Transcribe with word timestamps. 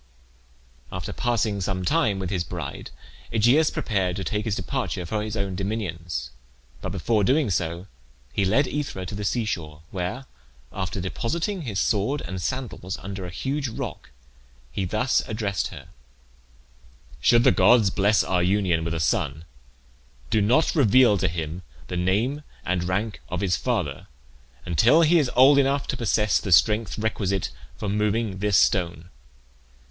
After 0.91 1.13
passing 1.13 1.61
some 1.61 1.85
time 1.85 2.17
with 2.17 2.31
his 2.31 2.43
bride, 2.43 2.89
Aegeus 3.31 3.69
prepared 3.69 4.15
to 4.15 4.23
take 4.23 4.45
his 4.45 4.55
departure 4.55 5.05
for 5.05 5.21
his 5.21 5.37
own 5.37 5.53
dominions; 5.53 6.31
but 6.81 6.91
before 6.91 7.23
doing 7.23 7.51
so 7.51 7.85
he 8.33 8.43
led 8.43 8.65
Aethra 8.65 9.05
to 9.05 9.13
the 9.13 9.23
sea 9.23 9.45
shore, 9.45 9.83
where, 9.91 10.25
after 10.73 10.99
depositing 10.99 11.61
his 11.61 11.79
sword 11.79 12.21
and 12.21 12.41
sandals 12.41 12.97
under 12.97 13.27
a 13.27 13.29
huge 13.29 13.67
rock, 13.67 14.09
he 14.71 14.85
thus 14.85 15.21
addressed 15.27 15.67
her: 15.67 15.89
"Should 17.19 17.43
the 17.43 17.51
gods 17.51 17.91
bless 17.91 18.23
our 18.23 18.41
union 18.41 18.83
with 18.83 18.95
a 18.95 18.99
son, 18.99 19.45
do 20.31 20.41
not 20.41 20.73
reveal 20.73 21.15
to 21.19 21.27
him 21.27 21.61
the 21.89 21.95
name 21.97 22.41
and 22.65 22.85
rank 22.85 23.21
of 23.29 23.41
his 23.41 23.55
father 23.55 24.07
until 24.65 25.03
he 25.03 25.19
is 25.19 25.29
old 25.35 25.59
enough 25.59 25.85
to 25.89 25.95
possess 25.97 26.39
the 26.39 26.51
strength 26.51 26.97
requisite 26.97 27.51
for 27.77 27.87
moving 27.87 28.39
this 28.39 28.57
stone. 28.57 29.09